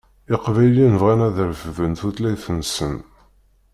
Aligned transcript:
Iqbayliyen 0.35 0.95
bɣan 1.01 1.19
ad 1.27 1.37
refden 1.49 1.93
tutlayt-nsen. 1.99 2.95